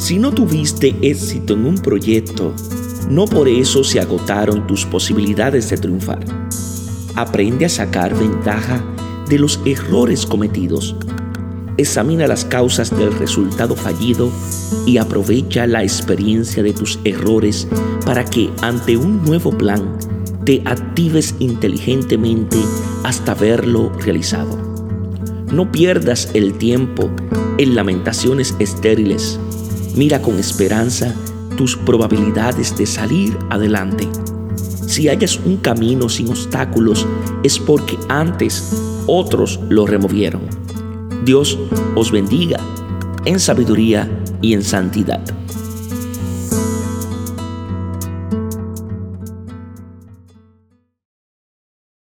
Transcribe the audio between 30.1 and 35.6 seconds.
con esperanza tus probabilidades de salir adelante. Si hayas un